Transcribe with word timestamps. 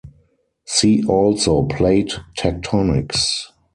See 0.65 1.05
also 1.05 1.63
Plate 1.67 2.21
tectonics. 2.35 3.51